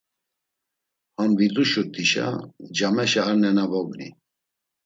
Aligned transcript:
Ham 1.17 1.31
viduşurt̆işa 1.37 2.27
cameşa 2.75 3.21
ar 3.29 3.35
nena 3.41 3.65
vogni. 3.71 4.07